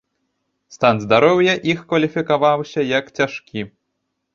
[0.75, 3.61] Стан здароўя іх кваліфікаваўся як цяжкі.